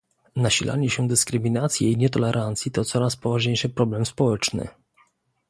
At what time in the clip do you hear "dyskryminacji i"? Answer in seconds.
1.07-1.97